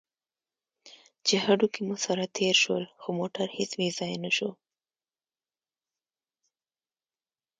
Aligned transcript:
چې 1.25 1.35
هډوکي 1.45 1.81
مو 1.87 1.95
سره 2.05 2.23
تېر 2.37 2.55
شول، 2.63 2.83
خو 3.01 3.09
موټر 3.19 3.47
هېڅ 3.57 3.71
بې 3.79 3.87
ځایه 3.97 4.17
نه 4.23 4.31
شو. 4.37 4.49